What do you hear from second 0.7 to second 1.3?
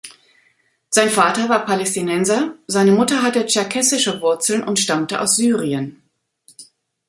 Sein